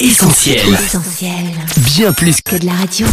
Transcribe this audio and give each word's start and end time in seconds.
Essentiel. 0.00 0.58
Essentiel. 0.74 1.32
Bien 1.94 2.12
plus 2.12 2.40
que 2.42 2.56
Que 2.56 2.60
de 2.60 2.66
la 2.66 2.72
radio. 2.72 3.06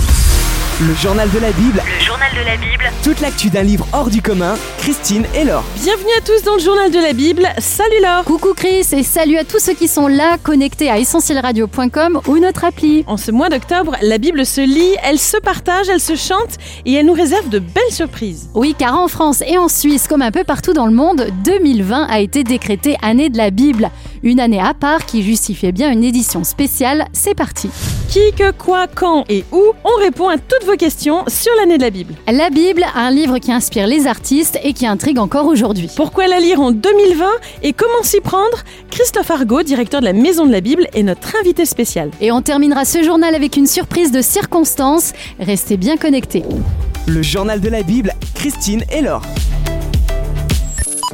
Le 0.81 0.95
journal 0.95 1.29
de 1.29 1.37
la 1.37 1.51
Bible, 1.51 1.79
Le 1.99 2.03
journal 2.03 2.31
de 2.33 2.43
la 2.43 2.57
Bible. 2.57 2.83
toute 3.03 3.21
l'actu 3.21 3.51
d'un 3.51 3.61
livre 3.61 3.85
hors 3.93 4.09
du 4.09 4.19
commun, 4.23 4.55
Christine 4.79 5.25
et 5.35 5.43
Laure. 5.43 5.63
Bienvenue 5.83 6.09
à 6.17 6.21
tous 6.21 6.41
dans 6.43 6.55
le 6.55 6.59
journal 6.59 6.89
de 6.89 6.97
la 6.97 7.13
Bible. 7.13 7.47
Salut 7.59 8.01
Laure 8.01 8.23
Coucou 8.23 8.55
Chris 8.55 8.87
et 8.93 9.03
salut 9.03 9.37
à 9.37 9.43
tous 9.43 9.59
ceux 9.59 9.75
qui 9.75 9.87
sont 9.87 10.07
là 10.07 10.37
connectés 10.41 10.89
à 10.89 10.97
essentielradio.com 10.97 12.21
ou 12.27 12.39
notre 12.39 12.63
appli. 12.63 13.03
En 13.05 13.17
ce 13.17 13.29
mois 13.29 13.49
d'octobre, 13.49 13.95
la 14.01 14.17
Bible 14.17 14.43
se 14.43 14.61
lit, 14.61 14.95
elle 15.03 15.19
se 15.19 15.37
partage, 15.37 15.87
elle 15.87 15.99
se 16.01 16.15
chante 16.15 16.57
et 16.87 16.93
elle 16.93 17.05
nous 17.05 17.13
réserve 17.13 17.47
de 17.49 17.59
belles 17.59 17.91
surprises. 17.91 18.49
Oui, 18.55 18.73
car 18.75 18.97
en 18.97 19.07
France 19.07 19.43
et 19.45 19.59
en 19.59 19.67
Suisse, 19.67 20.07
comme 20.07 20.23
un 20.23 20.31
peu 20.31 20.43
partout 20.43 20.73
dans 20.73 20.87
le 20.87 20.93
monde, 20.95 21.27
2020 21.45 22.07
a 22.09 22.19
été 22.21 22.43
décrétée 22.43 22.97
année 23.03 23.29
de 23.29 23.37
la 23.37 23.51
Bible. 23.51 23.91
Une 24.23 24.39
année 24.39 24.59
à 24.59 24.75
part 24.75 25.05
qui 25.07 25.23
justifiait 25.23 25.71
bien 25.71 25.91
une 25.91 26.03
édition 26.03 26.43
spéciale. 26.43 27.05
C'est 27.11 27.33
parti. 27.33 27.69
Qui, 28.07 28.31
que, 28.37 28.51
quoi, 28.51 28.85
quand 28.87 29.25
et 29.29 29.43
où 29.51 29.61
On 29.83 29.99
répond 29.99 30.29
à 30.29 30.37
toutes 30.37 30.63
vos 30.65 30.75
questions 30.75 31.23
sur 31.27 31.51
l'année 31.59 31.77
de 31.77 31.83
la 31.83 31.89
Bible. 31.89 32.13
La 32.31 32.51
Bible, 32.51 32.85
un 32.93 33.09
livre 33.09 33.39
qui 33.39 33.51
inspire 33.51 33.87
les 33.87 34.05
artistes 34.05 34.59
et 34.63 34.73
qui 34.73 34.85
intrigue 34.85 35.17
encore 35.17 35.47
aujourd'hui. 35.47 35.89
Pourquoi 35.95 36.27
la 36.27 36.39
lire 36.39 36.61
en 36.61 36.71
2020 36.71 37.25
et 37.63 37.73
comment 37.73 38.03
s'y 38.03 38.19
prendre? 38.19 38.59
Christophe 38.91 39.31
Argot, 39.31 39.63
directeur 39.63 40.01
de 40.01 40.05
la 40.05 40.13
Maison 40.13 40.45
de 40.45 40.51
la 40.51 40.61
Bible, 40.61 40.87
est 40.93 41.03
notre 41.03 41.35
invité 41.37 41.65
spécial. 41.65 42.11
Et 42.21 42.31
on 42.31 42.43
terminera 42.43 42.85
ce 42.85 43.01
journal 43.01 43.33
avec 43.33 43.57
une 43.57 43.67
surprise 43.67 44.11
de 44.11 44.21
circonstance. 44.21 45.13
Restez 45.39 45.77
bien 45.77 45.97
connectés. 45.97 46.43
Le 47.07 47.23
journal 47.23 47.59
de 47.59 47.69
la 47.69 47.81
Bible, 47.81 48.13
Christine 48.35 48.83
et 48.91 49.01
Laure. 49.01 49.23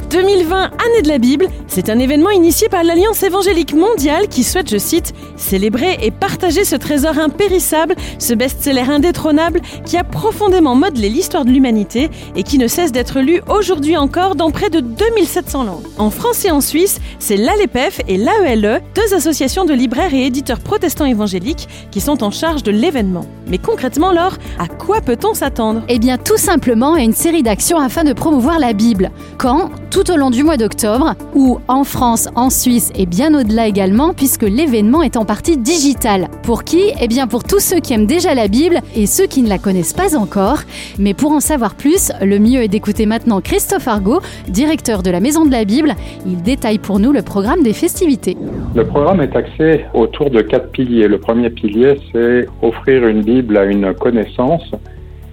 2020, 0.09 0.63
année 0.63 1.01
de 1.03 1.09
la 1.09 1.17
Bible, 1.17 1.47
c'est 1.67 1.89
un 1.89 1.99
événement 1.99 2.29
initié 2.29 2.69
par 2.69 2.83
l'Alliance 2.83 3.23
évangélique 3.23 3.73
mondiale 3.73 4.29
qui 4.29 4.43
souhaite, 4.43 4.69
je 4.69 4.77
cite, 4.77 5.13
célébrer 5.35 5.97
et 6.01 6.11
partager 6.11 6.63
ce 6.63 6.75
trésor 6.75 7.17
impérissable, 7.17 7.95
ce 8.17 8.33
best-seller 8.33 8.89
indétrônable 8.89 9.61
qui 9.85 9.97
a 9.97 10.03
profondément 10.03 10.75
modelé 10.75 11.09
l'histoire 11.09 11.43
de 11.43 11.51
l'humanité 11.51 12.09
et 12.35 12.43
qui 12.43 12.57
ne 12.57 12.67
cesse 12.67 12.91
d'être 12.91 13.19
lu 13.19 13.41
aujourd'hui 13.49 13.97
encore 13.97 14.35
dans 14.35 14.49
près 14.49 14.69
de 14.69 14.79
2700 14.79 15.63
langues. 15.65 15.85
En 15.97 16.09
France 16.09 16.45
et 16.45 16.51
en 16.51 16.61
Suisse, 16.61 16.99
c'est 17.19 17.37
l'ALEPEF 17.37 17.99
et 18.07 18.17
l'AELE, 18.17 18.81
deux 18.95 19.13
associations 19.13 19.65
de 19.65 19.73
libraires 19.73 20.13
et 20.13 20.25
éditeurs 20.25 20.59
protestants 20.59 21.05
évangéliques 21.05 21.67
qui 21.91 21.99
sont 21.99 22.23
en 22.23 22.31
charge 22.31 22.63
de 22.63 22.71
l'événement. 22.71 23.25
Mais 23.49 23.57
concrètement, 23.57 24.11
Laure, 24.11 24.37
à 24.59 24.67
quoi 24.67 25.01
peut-on 25.01 25.33
s'attendre? 25.33 25.81
Eh 25.87 25.99
bien, 25.99 26.17
tout 26.17 26.37
simplement 26.37 26.93
à 26.93 27.01
une 27.01 27.13
série 27.13 27.43
d'actions 27.43 27.79
afin 27.79 28.03
de 28.03 28.13
promouvoir 28.13 28.59
la 28.59 28.73
Bible. 28.73 29.11
Quand? 29.37 29.69
Tout 29.89 30.11
au 30.11 30.17
long 30.17 30.29
du 30.29 30.43
mois 30.43 30.57
d'octobre, 30.57 31.15
ou 31.33 31.59
en 31.67 31.83
France, 31.83 32.27
en 32.35 32.49
Suisse 32.49 32.91
et 32.95 33.05
bien 33.05 33.33
au-delà 33.33 33.67
également, 33.67 34.13
puisque 34.13 34.43
l'événement 34.43 35.01
est 35.01 35.17
en 35.17 35.25
partie 35.25 35.57
digital. 35.57 36.27
Pour 36.43 36.63
qui? 36.63 36.91
Eh 37.01 37.07
bien, 37.07 37.25
pour 37.27 37.43
tous 37.43 37.59
ceux 37.59 37.79
qui 37.79 37.93
aiment 37.93 38.05
déjà 38.05 38.35
la 38.35 38.47
Bible 38.47 38.79
et 38.95 39.05
ceux 39.05 39.27
qui 39.27 39.41
ne 39.41 39.49
la 39.49 39.57
connaissent 39.57 39.93
pas 39.93 40.17
encore. 40.17 40.59
Mais 40.99 41.13
pour 41.13 41.31
en 41.31 41.39
savoir 41.39 41.75
plus, 41.75 42.11
le 42.21 42.39
mieux 42.39 42.61
est 42.61 42.67
d'écouter 42.67 43.05
maintenant 43.05 43.41
Christophe 43.41 43.87
Argot, 43.87 44.19
directeur 44.49 45.03
de 45.03 45.09
la 45.09 45.19
Maison 45.19 45.45
de 45.45 45.51
la 45.51 45.63
Bible. 45.63 45.95
Il 46.25 46.41
détaille 46.41 46.79
pour 46.79 46.99
nous 46.99 47.11
le 47.11 47.21
programme 47.21 47.63
des 47.63 47.73
festivités. 47.73 48.37
Le 48.75 48.85
programme 48.85 49.21
est 49.21 49.35
axé 49.35 49.85
autour 49.93 50.29
de 50.29 50.41
quatre 50.41 50.69
piliers. 50.71 51.07
Le 51.07 51.19
premier 51.19 51.49
pilier, 51.49 51.99
c'est 52.11 52.47
offrir 52.61 53.07
une 53.07 53.21
Bible 53.21 53.36
à 53.57 53.65
une 53.65 53.93
connaissance. 53.93 54.71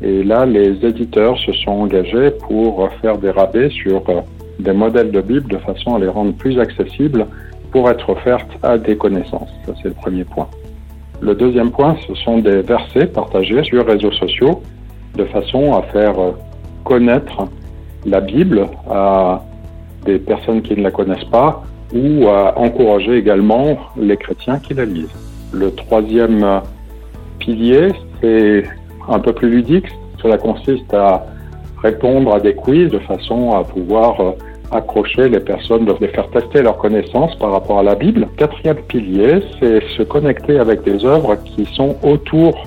Et 0.02 0.22
là, 0.22 0.44
les 0.44 0.84
éditeurs 0.84 1.38
se 1.38 1.52
sont 1.52 1.70
engagés 1.70 2.30
pour 2.46 2.88
faire 3.00 3.18
des 3.18 3.30
rabais 3.30 3.70
sur 3.70 4.02
euh, 4.08 4.20
des 4.58 4.72
modèles 4.72 5.10
de 5.10 5.20
Bible 5.20 5.48
de 5.48 5.58
façon 5.58 5.94
à 5.94 5.98
les 5.98 6.08
rendre 6.08 6.34
plus 6.34 6.58
accessibles 6.58 7.26
pour 7.70 7.88
être 7.90 8.10
offertes 8.10 8.50
à 8.62 8.78
des 8.78 8.96
connaissances. 8.96 9.48
Ça, 9.66 9.72
c'est 9.80 9.88
le 9.88 9.94
premier 9.94 10.24
point. 10.24 10.48
Le 11.20 11.34
deuxième 11.34 11.70
point, 11.70 11.96
ce 12.06 12.14
sont 12.16 12.38
des 12.38 12.60
versets 12.62 13.06
partagés 13.06 13.62
sur 13.64 13.86
réseaux 13.86 14.12
sociaux 14.12 14.62
de 15.16 15.24
façon 15.24 15.72
à 15.74 15.82
faire 15.82 16.18
euh, 16.18 16.32
connaître 16.84 17.48
la 18.04 18.20
Bible 18.20 18.66
à 18.90 19.42
des 20.04 20.18
personnes 20.18 20.60
qui 20.60 20.76
ne 20.76 20.82
la 20.82 20.90
connaissent 20.90 21.30
pas 21.30 21.62
ou 21.94 22.26
à 22.26 22.58
encourager 22.58 23.16
également 23.16 23.76
les 23.96 24.16
chrétiens 24.16 24.58
qui 24.58 24.74
la 24.74 24.84
lisent. 24.84 25.14
Le 25.52 25.74
troisième 25.74 26.42
euh, 26.42 26.60
pilier, 27.44 27.88
c'est 28.20 28.64
un 29.08 29.18
peu 29.18 29.32
plus 29.32 29.50
ludique. 29.50 29.86
Cela 30.22 30.38
consiste 30.38 30.92
à 30.94 31.26
répondre 31.82 32.34
à 32.34 32.40
des 32.40 32.54
quiz 32.54 32.90
de 32.90 32.98
façon 33.00 33.52
à 33.52 33.62
pouvoir 33.62 34.20
euh, 34.20 34.32
accrocher 34.72 35.28
les 35.28 35.40
personnes, 35.40 35.84
de 35.84 35.94
les 36.00 36.08
faire 36.08 36.28
tester 36.30 36.62
leurs 36.62 36.78
connaissances 36.78 37.34
par 37.36 37.52
rapport 37.52 37.78
à 37.78 37.82
la 37.82 37.94
Bible. 37.94 38.26
Quatrième 38.36 38.78
pilier, 38.88 39.40
c'est 39.60 39.82
se 39.96 40.02
connecter 40.02 40.58
avec 40.58 40.82
des 40.82 41.04
œuvres 41.04 41.36
qui 41.44 41.66
sont 41.74 41.96
autour 42.02 42.64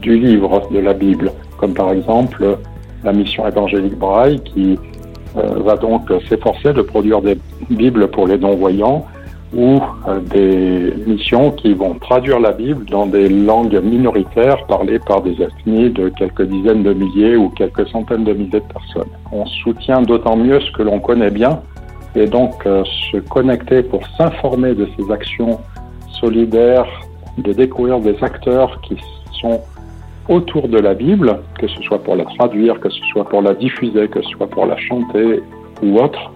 du 0.00 0.16
livre 0.18 0.68
de 0.70 0.78
la 0.78 0.94
Bible, 0.94 1.32
comme 1.58 1.74
par 1.74 1.90
exemple 1.90 2.58
la 3.02 3.12
mission 3.12 3.46
évangélique 3.46 3.98
Braille 3.98 4.40
qui 4.40 4.78
euh, 5.36 5.42
va 5.64 5.76
donc 5.76 6.02
s'efforcer 6.28 6.72
de 6.72 6.82
produire 6.82 7.20
des 7.20 7.36
Bibles 7.68 8.08
pour 8.08 8.26
les 8.28 8.38
non-voyants 8.38 9.04
ou 9.54 9.80
euh, 10.08 10.20
des 10.20 10.92
missions 11.06 11.52
qui 11.52 11.72
vont 11.74 11.94
traduire 11.94 12.40
la 12.40 12.52
Bible 12.52 12.84
dans 12.86 13.06
des 13.06 13.28
langues 13.28 13.80
minoritaires 13.82 14.64
parlées 14.66 14.98
par 14.98 15.22
des 15.22 15.40
ethnies 15.40 15.90
de 15.90 16.08
quelques 16.10 16.42
dizaines 16.42 16.82
de 16.82 16.92
milliers 16.92 17.36
ou 17.36 17.48
quelques 17.50 17.86
centaines 17.88 18.24
de 18.24 18.32
milliers 18.32 18.60
de 18.60 18.72
personnes. 18.72 19.10
On 19.32 19.46
soutient 19.46 20.02
d'autant 20.02 20.36
mieux 20.36 20.60
ce 20.60 20.70
que 20.72 20.82
l'on 20.82 20.98
connaît 20.98 21.30
bien 21.30 21.60
et 22.14 22.26
donc 22.26 22.54
euh, 22.66 22.82
se 23.12 23.18
connecter 23.18 23.82
pour 23.82 24.00
s'informer 24.16 24.74
de 24.74 24.88
ces 24.96 25.12
actions 25.12 25.60
solidaires, 26.20 26.88
de 27.38 27.52
découvrir 27.52 28.00
des 28.00 28.16
acteurs 28.22 28.80
qui 28.80 28.96
sont 29.40 29.60
autour 30.28 30.68
de 30.68 30.78
la 30.78 30.94
Bible, 30.94 31.38
que 31.58 31.68
ce 31.68 31.80
soit 31.82 32.02
pour 32.02 32.16
la 32.16 32.24
traduire, 32.24 32.80
que 32.80 32.90
ce 32.90 33.00
soit 33.12 33.28
pour 33.28 33.42
la 33.42 33.54
diffuser, 33.54 34.08
que 34.08 34.22
ce 34.22 34.30
soit 34.30 34.48
pour 34.48 34.66
la 34.66 34.76
chanter 34.76 35.40
ou 35.82 35.98
autre, 35.98 36.32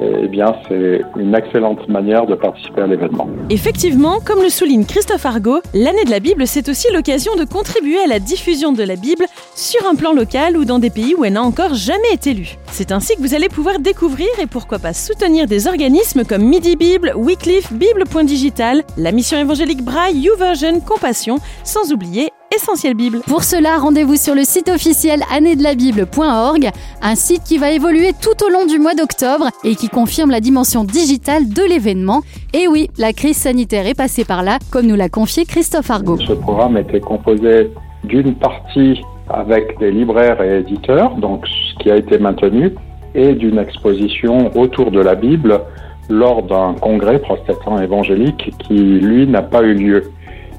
eh 0.00 0.28
bien, 0.28 0.54
c'est 0.68 1.02
une 1.16 1.34
excellente 1.34 1.88
manière 1.88 2.26
de 2.26 2.34
participer 2.34 2.82
à 2.82 2.86
l'événement. 2.86 3.28
Effectivement, 3.50 4.18
comme 4.24 4.42
le 4.42 4.48
souligne 4.48 4.84
Christophe 4.84 5.26
Argot, 5.26 5.60
l'année 5.72 6.04
de 6.04 6.10
la 6.10 6.20
Bible, 6.20 6.46
c'est 6.46 6.68
aussi 6.68 6.88
l'occasion 6.92 7.36
de 7.36 7.44
contribuer 7.44 7.98
à 8.00 8.06
la 8.06 8.18
diffusion 8.18 8.72
de 8.72 8.82
la 8.82 8.96
Bible 8.96 9.26
sur 9.54 9.86
un 9.86 9.94
plan 9.94 10.12
local 10.12 10.56
ou 10.56 10.64
dans 10.64 10.78
des 10.78 10.90
pays 10.90 11.14
où 11.14 11.24
elle 11.24 11.34
n'a 11.34 11.42
encore 11.42 11.74
jamais 11.74 12.12
été 12.12 12.34
lue. 12.34 12.56
C'est 12.66 12.92
ainsi 12.92 13.14
que 13.16 13.20
vous 13.20 13.34
allez 13.34 13.48
pouvoir 13.48 13.78
découvrir 13.78 14.28
et 14.40 14.46
pourquoi 14.46 14.78
pas 14.78 14.92
soutenir 14.92 15.46
des 15.46 15.66
organismes 15.68 16.24
comme 16.24 16.42
Midi 16.42 16.76
Bible, 16.76 17.12
Wycliffe, 17.14 17.72
Bible.digital, 17.72 18.82
la 18.96 19.12
mission 19.12 19.38
évangélique 19.38 19.84
Braille, 19.84 20.18
YouVersion, 20.18 20.80
Compassion, 20.80 21.38
sans 21.62 21.92
oublier 21.92 22.30
Essentiel 22.56 22.94
Bible. 22.94 23.20
Pour 23.26 23.42
cela, 23.42 23.78
rendez-vous 23.78 24.16
sur 24.16 24.34
le 24.34 24.42
site 24.42 24.68
officiel 24.68 25.22
annéedelabible.org, 25.34 26.70
un 27.02 27.14
site 27.14 27.42
qui 27.42 27.58
va 27.58 27.72
évoluer 27.72 28.12
tout 28.20 28.44
au 28.46 28.50
long 28.50 28.66
du 28.66 28.78
mois 28.78 28.94
d'octobre 28.94 29.48
et 29.64 29.74
qui 29.74 29.88
confirme 29.88 30.30
la 30.30 30.40
dimension 30.40 30.84
digitale 30.84 31.48
de 31.48 31.62
l'événement. 31.62 32.22
Et 32.52 32.68
oui, 32.68 32.90
la 32.96 33.12
crise 33.12 33.38
sanitaire 33.38 33.86
est 33.86 33.94
passée 33.94 34.24
par 34.24 34.42
là, 34.42 34.58
comme 34.70 34.86
nous 34.86 34.94
l'a 34.94 35.08
confié 35.08 35.44
Christophe 35.44 35.90
Argot. 35.90 36.18
Ce 36.18 36.32
programme 36.32 36.76
était 36.76 37.00
composé 37.00 37.70
d'une 38.04 38.34
partie 38.34 39.00
avec 39.28 39.78
des 39.78 39.90
libraires 39.90 40.40
et 40.42 40.60
éditeurs, 40.60 41.16
donc 41.16 41.46
ce 41.46 41.82
qui 41.82 41.90
a 41.90 41.96
été 41.96 42.18
maintenu, 42.18 42.74
et 43.14 43.32
d'une 43.32 43.58
exposition 43.58 44.56
autour 44.56 44.90
de 44.90 45.00
la 45.00 45.14
Bible 45.14 45.60
lors 46.08 46.42
d'un 46.42 46.74
congrès 46.80 47.18
protestant 47.18 47.80
évangélique 47.80 48.52
qui, 48.58 48.74
lui, 48.74 49.26
n'a 49.26 49.42
pas 49.42 49.62
eu 49.62 49.74
lieu. 49.74 50.12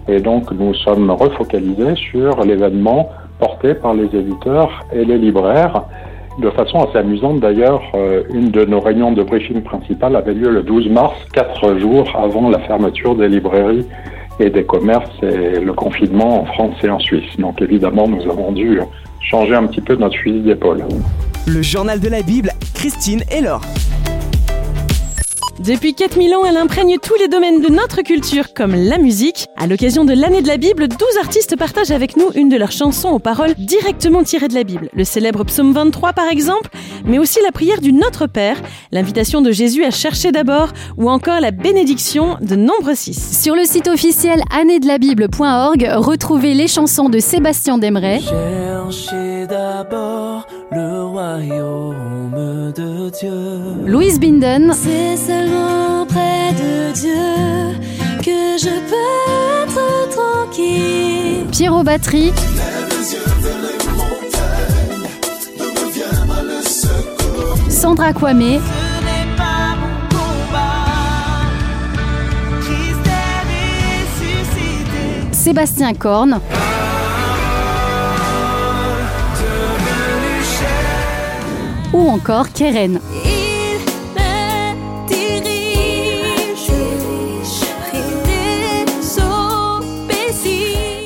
Et 0.08 0.20
donc, 0.20 0.52
nous 0.52 0.74
sommes 0.76 1.10
refocalisés 1.12 1.96
sur 1.96 2.44
l'événement 2.44 3.10
porté 3.40 3.74
par 3.74 3.94
les 3.94 4.06
éditeurs 4.06 4.86
et 4.94 5.04
les 5.04 5.18
libraires. 5.18 5.84
De 6.40 6.50
façon 6.50 6.84
assez 6.84 6.98
amusante 6.98 7.40
d'ailleurs, 7.40 7.82
euh, 7.96 8.24
une 8.34 8.52
de 8.52 8.66
nos 8.66 8.82
réunions 8.82 9.14
de 9.14 9.24
briefing 9.24 9.62
principales 9.62 10.16
avait 10.16 10.34
lieu 10.34 10.50
le 10.50 10.64
12 10.64 10.90
mars, 10.90 11.16
quatre 11.34 11.78
jours 11.80 12.12
avant 12.16 12.50
la 12.50 12.60
fermeture 12.60 13.16
des 13.16 13.30
librairies 13.30 13.86
et 14.40 14.50
des 14.50 14.66
commerces 14.66 15.10
et 15.24 15.60
le 15.60 15.74
confinement 15.74 16.42
en 16.42 16.46
France 16.46 16.76
et 16.84 16.90
en 16.90 17.00
Suisse. 17.00 17.38
Donc 17.40 17.62
évidemment, 17.62 18.08
nous 18.08 18.30
avons 18.30 18.52
dû 18.52 18.82
changer 19.22 19.56
un 19.56 19.66
petit 19.68 19.82
peu 19.82 19.96
notre 19.96 20.18
fusil 20.18 20.42
d'épaule. 20.42 20.84
Le 21.48 21.62
journal 21.62 22.02
de 22.02 22.10
la 22.10 22.22
Bible, 22.22 22.50
Christine 22.74 23.22
et 23.32 23.42
Laure. 23.42 23.62
Depuis 25.60 25.94
4000 25.94 26.36
ans, 26.36 26.46
elle 26.46 26.58
imprègne 26.58 26.98
tous 27.02 27.16
les 27.16 27.30
domaines 27.30 27.62
de 27.62 27.72
notre 27.72 28.02
culture, 28.02 28.54
comme 28.54 28.76
la 28.76 28.98
musique. 28.98 29.48
À 29.56 29.68
l'occasion 29.68 30.04
de 30.04 30.12
l'année 30.12 30.42
de 30.42 30.48
la 30.48 30.58
Bible, 30.58 30.90
12 30.90 31.00
artistes 31.22 31.56
partagent 31.56 31.92
avec 31.92 32.18
nous 32.18 32.30
une 32.36 32.50
de 32.50 32.58
leurs 32.58 32.74
chansons 32.74 33.10
aux 33.10 33.20
paroles 33.20 33.54
directement 33.58 34.24
tirées 34.24 34.50
de 34.50 34.54
la 34.54 34.66
Bible. 34.66 34.90
Le 34.94 35.06
célèbre 35.06 35.46
psaume 35.46 35.72
23 35.72 36.12
par 36.12 36.28
exemple, 36.28 36.70
mais 37.06 37.20
aussi 37.20 37.40
la 37.42 37.54
prière 37.54 37.80
du 37.80 37.94
Notre 37.94 38.28
Père, 38.28 38.62
l'invitation 38.92 39.42
de 39.42 39.52
Jésus 39.52 39.86
à 39.86 39.92
chercher 39.92 40.34
d'abord, 40.34 40.74
ou 40.98 41.10
encore 41.10 41.40
la 41.40 41.52
bénédiction 41.52 42.36
de 42.42 42.58
Nombre 42.58 42.94
6. 42.94 43.42
Sur 43.42 43.56
le 43.56 43.64
site 43.64 43.88
officiel 43.88 44.44
annéedelabible.org, 44.54 45.90
retrouvez 45.96 46.54
les 46.54 46.68
chansons 46.68 47.08
de 47.08 47.20
Sébastien 47.20 47.78
Demeret, 47.78 48.20
D'abord 49.50 50.46
le 50.72 51.06
royaume 51.06 52.72
de 52.76 53.10
Dieu. 53.10 53.84
Louise 53.84 54.20
Binden 54.20 54.74
C'est 54.74 55.18
seulement 55.18 56.06
près 56.06 56.52
de 56.54 56.94
Dieu 56.94 57.80
que 58.20 58.60
je 58.60 58.70
peux 58.90 59.64
être 59.64 60.10
tranquille. 60.10 61.48
Pierrot 61.52 61.84
Batterie. 61.84 62.32
Sandra 67.70 68.14
Kwame. 68.14 68.60
Ce 75.32 75.50
n'est 75.50 76.65
Ou 81.96 82.10
encore 82.10 82.52
Keren. 82.52 83.00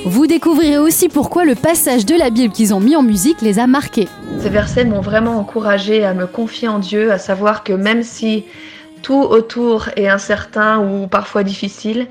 Vous 0.06 0.26
découvrirez 0.26 0.80
aussi 0.80 1.08
pourquoi 1.08 1.46
le 1.46 1.54
passage 1.54 2.08
de 2.08 2.16
la 2.16 2.32
Bible 2.32 2.52
qu'ils 2.52 2.74
ont 2.74 2.80
mis 2.80 2.96
en 2.96 3.04
musique 3.04 3.44
les 3.44 3.60
a 3.60 3.68
marqués. 3.68 4.08
Ces 4.40 4.50
versets 4.50 4.84
m'ont 4.84 5.02
vraiment 5.02 5.38
encouragé 5.38 6.04
à 6.04 6.16
me 6.16 6.26
confier 6.26 6.68
en 6.68 6.80
Dieu, 6.80 7.12
à 7.12 7.20
savoir 7.20 7.64
que 7.64 7.74
même 7.74 8.02
si 8.02 8.46
tout 9.04 9.22
autour 9.22 9.90
est 9.96 10.08
incertain 10.08 10.80
ou 10.80 11.06
parfois 11.06 11.44
difficile, 11.44 12.08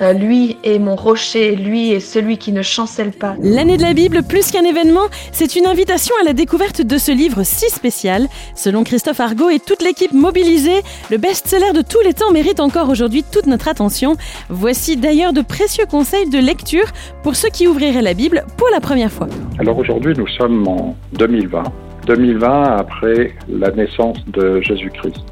euh, 0.00 0.12
lui 0.12 0.56
est 0.64 0.78
mon 0.78 0.96
rocher, 0.96 1.56
lui 1.56 1.92
est 1.92 2.00
celui 2.00 2.38
qui 2.38 2.52
ne 2.52 2.62
chancelle 2.62 3.12
pas. 3.12 3.34
L'année 3.40 3.76
de 3.76 3.82
la 3.82 3.94
Bible, 3.94 4.22
plus 4.22 4.50
qu'un 4.50 4.64
événement, 4.64 5.06
c'est 5.32 5.56
une 5.56 5.66
invitation 5.66 6.14
à 6.20 6.24
la 6.24 6.32
découverte 6.32 6.82
de 6.82 6.98
ce 6.98 7.12
livre 7.12 7.42
si 7.44 7.68
spécial. 7.70 8.28
Selon 8.54 8.84
Christophe 8.84 9.20
Argot 9.20 9.50
et 9.50 9.58
toute 9.58 9.82
l'équipe 9.82 10.12
mobilisée, 10.12 10.82
le 11.10 11.16
best-seller 11.16 11.72
de 11.74 11.82
tous 11.82 12.00
les 12.00 12.14
temps 12.14 12.30
mérite 12.32 12.60
encore 12.60 12.88
aujourd'hui 12.88 13.24
toute 13.24 13.46
notre 13.46 13.68
attention. 13.68 14.16
Voici 14.48 14.96
d'ailleurs 14.96 15.32
de 15.32 15.42
précieux 15.42 15.86
conseils 15.90 16.28
de 16.28 16.38
lecture 16.38 16.86
pour 17.22 17.36
ceux 17.36 17.48
qui 17.48 17.66
ouvriraient 17.66 18.02
la 18.02 18.14
Bible 18.14 18.44
pour 18.56 18.68
la 18.72 18.80
première 18.80 19.10
fois. 19.10 19.28
Alors 19.58 19.78
aujourd'hui, 19.78 20.14
nous 20.16 20.28
sommes 20.28 20.66
en 20.68 20.96
2020. 21.14 21.62
2020 22.06 22.62
après 22.76 23.34
la 23.48 23.70
naissance 23.72 24.18
de 24.28 24.60
Jésus-Christ. 24.60 25.24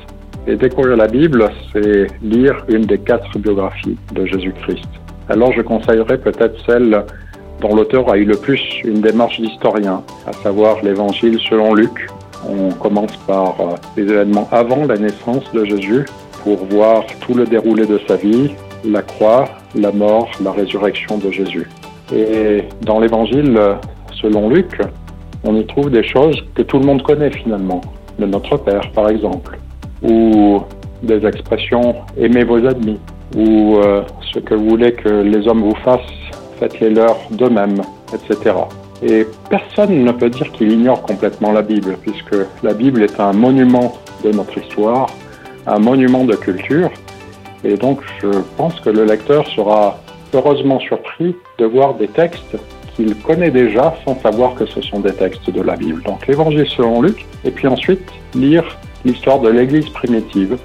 Et 0.46 0.56
découvrir 0.56 0.96
la 0.96 1.06
Bible, 1.06 1.50
c'est 1.72 2.06
lire 2.22 2.64
une 2.68 2.82
des 2.82 2.98
quatre 2.98 3.38
biographies 3.38 3.96
de 4.12 4.26
Jésus-Christ. 4.26 4.88
Alors 5.30 5.52
je 5.52 5.62
conseillerais 5.62 6.18
peut-être 6.18 6.54
celle 6.66 7.02
dont 7.62 7.74
l'auteur 7.74 8.10
a 8.12 8.18
eu 8.18 8.26
le 8.26 8.36
plus 8.36 8.60
une 8.84 9.00
démarche 9.00 9.40
d'historien, 9.40 10.02
à 10.26 10.32
savoir 10.34 10.82
l'évangile 10.82 11.38
selon 11.48 11.72
Luc. 11.72 12.08
On 12.46 12.70
commence 12.72 13.16
par 13.26 13.58
euh, 13.58 13.74
les 13.96 14.02
événements 14.02 14.46
avant 14.52 14.84
la 14.84 14.98
naissance 14.98 15.50
de 15.54 15.64
Jésus 15.64 16.04
pour 16.42 16.62
voir 16.66 17.04
tout 17.20 17.32
le 17.32 17.46
déroulé 17.46 17.86
de 17.86 17.98
sa 18.06 18.16
vie, 18.16 18.50
la 18.84 19.00
croix, 19.00 19.46
la 19.74 19.92
mort, 19.92 20.30
la 20.42 20.52
résurrection 20.52 21.16
de 21.16 21.30
Jésus. 21.30 21.66
Et 22.14 22.64
dans 22.82 23.00
l'évangile 23.00 23.58
selon 24.20 24.50
Luc, 24.50 24.78
on 25.42 25.56
y 25.56 25.64
trouve 25.64 25.90
des 25.90 26.06
choses 26.06 26.36
que 26.54 26.60
tout 26.60 26.78
le 26.78 26.84
monde 26.84 27.02
connaît 27.02 27.30
finalement, 27.30 27.80
de 28.18 28.26
notre 28.26 28.58
Père 28.58 28.90
par 28.92 29.08
exemple, 29.08 29.58
ou 30.04 30.60
des 31.02 31.26
expressions 31.26 31.96
aimez 32.18 32.44
vos 32.44 32.58
ennemis, 32.58 33.00
ou 33.36 33.76
euh, 33.76 34.02
ce 34.32 34.38
que 34.38 34.54
vous 34.54 34.68
voulez 34.68 34.92
que 34.92 35.08
les 35.08 35.48
hommes 35.48 35.62
vous 35.62 35.76
fassent, 35.76 36.00
faites-les 36.58 36.90
leurs 36.90 37.18
d'eux-mêmes, 37.30 37.80
etc. 38.12 38.54
Et 39.02 39.26
personne 39.50 40.04
ne 40.04 40.12
peut 40.12 40.30
dire 40.30 40.50
qu'il 40.52 40.72
ignore 40.72 41.02
complètement 41.02 41.52
la 41.52 41.62
Bible, 41.62 41.96
puisque 42.00 42.36
la 42.62 42.72
Bible 42.72 43.02
est 43.02 43.18
un 43.20 43.32
monument 43.32 43.94
de 44.22 44.30
notre 44.30 44.56
histoire, 44.56 45.08
un 45.66 45.78
monument 45.78 46.24
de 46.24 46.36
culture, 46.36 46.90
et 47.64 47.76
donc 47.76 48.00
je 48.20 48.28
pense 48.56 48.78
que 48.80 48.90
le 48.90 49.04
lecteur 49.04 49.46
sera 49.48 49.98
heureusement 50.32 50.80
surpris 50.80 51.34
de 51.58 51.64
voir 51.64 51.94
des 51.94 52.08
textes 52.08 52.56
qu'il 52.94 53.16
connaît 53.16 53.50
déjà 53.50 53.94
sans 54.04 54.18
savoir 54.20 54.54
que 54.54 54.66
ce 54.66 54.80
sont 54.80 55.00
des 55.00 55.12
textes 55.12 55.50
de 55.50 55.62
la 55.62 55.74
Bible. 55.74 56.02
Donc 56.02 56.26
l'évangile 56.26 56.66
selon 56.68 57.02
Luc, 57.02 57.26
et 57.44 57.50
puis 57.50 57.66
ensuite 57.66 58.08
lire 58.34 58.64
l'histoire 59.04 59.40
de 59.40 59.48
l'Église 59.48 59.88
primitive 59.90 60.56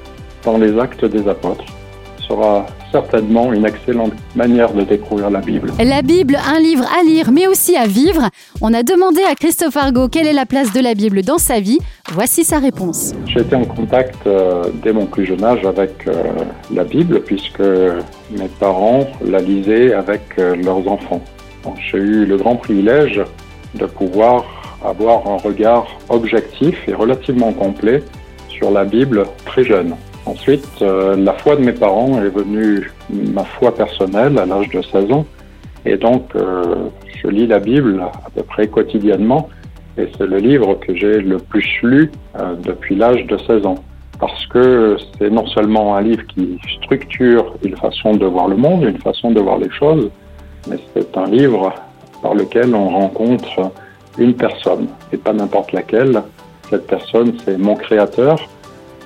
dans 0.43 0.57
les 0.57 0.77
actes 0.79 1.05
des 1.05 1.27
apôtres 1.27 1.65
sera 2.27 2.65
certainement 2.91 3.51
une 3.53 3.65
excellente 3.65 4.13
manière 4.35 4.71
de 4.73 4.83
découvrir 4.83 5.29
la 5.29 5.39
Bible. 5.41 5.71
La 5.79 6.01
Bible, 6.01 6.37
un 6.47 6.59
livre 6.59 6.85
à 6.97 7.03
lire 7.03 7.31
mais 7.31 7.47
aussi 7.47 7.75
à 7.75 7.85
vivre. 7.85 8.29
On 8.61 8.73
a 8.73 8.83
demandé 8.83 9.21
à 9.29 9.35
Christophe 9.35 9.77
Argot 9.77 10.07
quelle 10.09 10.27
est 10.27 10.33
la 10.33 10.45
place 10.45 10.71
de 10.73 10.79
la 10.79 10.93
Bible 10.93 11.23
dans 11.23 11.37
sa 11.37 11.59
vie. 11.59 11.79
Voici 12.11 12.43
sa 12.43 12.59
réponse. 12.59 13.13
J'ai 13.25 13.41
été 13.41 13.55
en 13.55 13.65
contact 13.65 14.15
euh, 14.25 14.63
dès 14.83 14.93
mon 14.93 15.05
plus 15.05 15.25
jeune 15.25 15.43
âge 15.43 15.65
avec 15.65 16.07
euh, 16.07 16.13
la 16.73 16.83
Bible 16.83 17.21
puisque 17.21 17.59
mes 17.59 18.47
parents 18.59 19.07
la 19.25 19.39
lisaient 19.39 19.93
avec 19.93 20.21
euh, 20.37 20.55
leurs 20.55 20.87
enfants. 20.87 21.21
J'ai 21.91 21.97
eu 21.97 22.25
le 22.25 22.37
grand 22.37 22.55
privilège 22.55 23.21
de 23.75 23.85
pouvoir 23.85 24.45
avoir 24.83 25.27
un 25.27 25.37
regard 25.37 25.87
objectif 26.09 26.75
et 26.87 26.93
relativement 26.93 27.51
complet 27.51 28.01
sur 28.59 28.71
la 28.71 28.83
Bible 28.83 29.23
très 29.45 29.63
jeune. 29.63 29.95
Ensuite, 30.25 30.67
euh, 30.81 31.15
la 31.15 31.33
foi 31.33 31.55
de 31.55 31.61
mes 31.61 31.71
parents 31.71 32.21
est 32.21 32.29
devenue 32.29 32.91
ma 33.09 33.45
foi 33.45 33.73
personnelle 33.73 34.37
à 34.37 34.45
l'âge 34.45 34.69
de 34.69 34.81
16 34.81 35.11
ans. 35.11 35.25
Et 35.85 35.95
donc, 35.95 36.23
euh, 36.35 36.89
je 37.21 37.27
lis 37.29 37.47
la 37.47 37.59
Bible 37.59 38.01
à 38.01 38.29
peu 38.35 38.43
près 38.43 38.67
quotidiennement. 38.67 39.49
Et 39.97 40.07
c'est 40.17 40.27
le 40.27 40.37
livre 40.37 40.75
que 40.75 40.93
j'ai 40.93 41.21
le 41.21 41.37
plus 41.37 41.67
lu 41.81 42.11
euh, 42.37 42.55
depuis 42.61 42.95
l'âge 42.95 43.25
de 43.27 43.37
16 43.37 43.65
ans. 43.65 43.79
Parce 44.19 44.45
que 44.47 44.97
c'est 45.17 45.29
non 45.29 45.47
seulement 45.47 45.95
un 45.95 46.01
livre 46.01 46.25
qui 46.27 46.59
structure 46.81 47.55
une 47.63 47.77
façon 47.77 48.11
de 48.13 48.25
voir 48.25 48.49
le 48.49 48.57
monde, 48.57 48.83
une 48.83 48.99
façon 48.99 49.31
de 49.31 49.39
voir 49.39 49.57
les 49.57 49.71
choses, 49.71 50.09
mais 50.69 50.77
c'est 50.93 51.17
un 51.17 51.27
livre 51.27 51.73
par 52.21 52.33
lequel 52.33 52.75
on 52.75 52.89
rencontre 52.89 53.71
une 54.17 54.33
personne, 54.33 54.87
et 55.13 55.17
pas 55.17 55.31
n'importe 55.31 55.71
laquelle. 55.71 56.21
Cette 56.69 56.85
personne, 56.87 57.33
c'est 57.43 57.57
mon 57.57 57.75
créateur, 57.75 58.37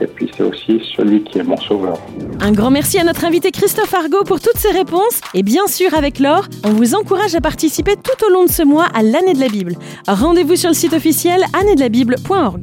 et 0.01 0.07
puis 0.07 0.29
c'est 0.35 0.43
aussi 0.43 0.81
celui 0.95 1.23
qui 1.23 1.39
est 1.39 1.43
mon 1.43 1.57
sauveur. 1.57 1.97
Un 2.41 2.51
grand 2.51 2.71
merci 2.71 2.99
à 2.99 3.03
notre 3.03 3.23
invité 3.25 3.51
Christophe 3.51 3.93
Argot 3.93 4.23
pour 4.25 4.41
toutes 4.41 4.57
ces 4.57 4.71
réponses. 4.71 5.21
Et 5.33 5.43
bien 5.43 5.67
sûr, 5.67 5.93
avec 5.93 6.19
Laure, 6.19 6.47
on 6.65 6.71
vous 6.71 6.95
encourage 6.95 7.35
à 7.35 7.41
participer 7.41 7.95
tout 7.95 8.25
au 8.25 8.29
long 8.29 8.45
de 8.45 8.51
ce 8.51 8.63
mois 8.63 8.87
à 8.93 9.01
l'année 9.01 9.33
de 9.33 9.39
la 9.39 9.47
Bible. 9.47 9.75
Rendez-vous 10.07 10.55
sur 10.55 10.69
le 10.69 10.75
site 10.75 10.93
officiel 10.93 11.43
annéedelabibleorg 11.53 12.59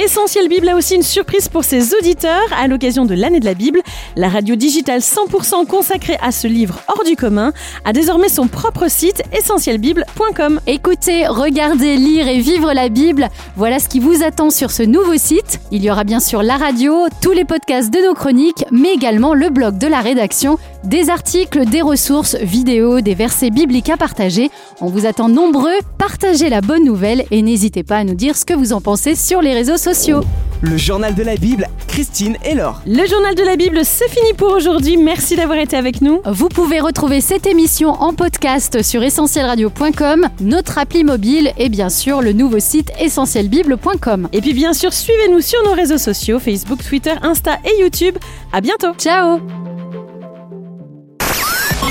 Essentiel 0.00 0.48
Bible 0.48 0.68
a 0.68 0.76
aussi 0.76 0.94
une 0.94 1.02
surprise 1.02 1.48
pour 1.48 1.64
ses 1.64 1.92
auditeurs 1.92 2.46
à 2.56 2.68
l'occasion 2.68 3.04
de 3.04 3.14
l'année 3.14 3.40
de 3.40 3.44
la 3.44 3.54
Bible. 3.54 3.82
La 4.14 4.28
radio 4.28 4.54
digitale 4.54 5.00
100% 5.00 5.66
consacrée 5.66 6.16
à 6.22 6.30
ce 6.30 6.46
livre 6.46 6.78
hors 6.86 7.02
du 7.02 7.16
commun 7.16 7.52
a 7.84 7.92
désormais 7.92 8.28
son 8.28 8.46
propre 8.46 8.88
site 8.88 9.24
essentielbible.com. 9.32 10.60
Écoutez, 10.68 11.26
regardez, 11.26 11.96
lire 11.96 12.28
et 12.28 12.38
vivre 12.38 12.72
la 12.72 12.88
Bible. 12.88 13.28
Voilà 13.56 13.80
ce 13.80 13.88
qui 13.88 13.98
vous 13.98 14.22
attend 14.22 14.50
sur 14.50 14.70
ce 14.70 14.84
nouveau 14.84 15.16
site. 15.16 15.58
Il 15.72 15.82
y 15.82 15.90
aura 15.90 16.04
bien 16.04 16.20
sûr 16.20 16.44
la 16.44 16.58
radio, 16.58 17.08
tous 17.20 17.32
les 17.32 17.44
podcasts 17.44 17.92
de 17.92 17.98
nos 17.98 18.14
chroniques, 18.14 18.64
mais 18.70 18.94
également 18.94 19.34
le 19.34 19.50
blog 19.50 19.78
de 19.78 19.88
la 19.88 20.00
rédaction, 20.00 20.58
des 20.84 21.10
articles, 21.10 21.64
des 21.64 21.82
ressources, 21.82 22.36
vidéos, 22.36 23.00
des 23.00 23.14
versets 23.14 23.50
bibliques 23.50 23.90
à 23.90 23.96
partager. 23.96 24.50
On 24.80 24.86
vous 24.86 25.06
attend 25.06 25.28
nombreux. 25.28 25.78
Partagez 25.98 26.48
la 26.48 26.60
bonne 26.60 26.84
nouvelle 26.84 27.24
et 27.30 27.42
n'hésitez 27.42 27.82
pas 27.82 27.98
à 27.98 28.04
nous 28.04 28.14
dire 28.14 28.36
ce 28.36 28.44
que 28.44 28.54
vous 28.54 28.72
en 28.72 28.80
pensez 28.80 29.14
sur 29.14 29.42
les 29.42 29.54
réseaux 29.54 29.76
sociaux. 29.76 30.20
Le 30.60 30.76
journal 30.76 31.14
de 31.14 31.22
la 31.22 31.36
Bible, 31.36 31.68
Christine 31.86 32.36
et 32.44 32.54
Laure. 32.54 32.82
Le 32.84 33.06
journal 33.06 33.34
de 33.36 33.42
la 33.42 33.54
Bible, 33.54 33.80
c'est 33.84 34.08
fini 34.08 34.32
pour 34.36 34.52
aujourd'hui. 34.52 34.96
Merci 34.96 35.36
d'avoir 35.36 35.58
été 35.58 35.76
avec 35.76 36.00
nous. 36.00 36.20
Vous 36.24 36.48
pouvez 36.48 36.80
retrouver 36.80 37.20
cette 37.20 37.46
émission 37.46 37.90
en 37.90 38.12
podcast 38.12 38.82
sur 38.82 39.04
essentielradio.com, 39.04 40.28
notre 40.40 40.78
appli 40.78 41.04
mobile 41.04 41.52
et 41.58 41.68
bien 41.68 41.90
sûr 41.90 42.22
le 42.22 42.32
nouveau 42.32 42.58
site 42.58 42.90
essentielbible.com. 42.98 44.28
Et 44.32 44.40
puis 44.40 44.52
bien 44.52 44.72
sûr, 44.72 44.92
suivez-nous 44.92 45.40
sur 45.40 45.62
nos 45.64 45.74
réseaux 45.74 45.98
sociaux, 45.98 46.40
Facebook, 46.40 46.82
Twitter, 46.82 47.14
Insta 47.22 47.58
et 47.64 47.80
YouTube. 47.80 48.16
À 48.52 48.60
bientôt. 48.60 48.94
Ciao 48.98 49.38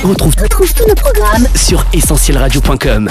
Retrouve, 0.08 0.36
tous 0.36 0.88
nos 0.88 0.96
programmes 0.96 1.46
sur 1.54 1.86
essentielradio.com. 1.92 3.10